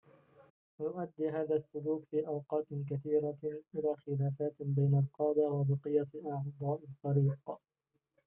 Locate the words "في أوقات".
2.11-2.67